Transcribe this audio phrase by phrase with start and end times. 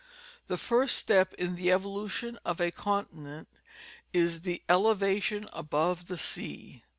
[0.47, 3.47] The first step in the evolution of a continent
[4.11, 6.83] is its elevation above the sea.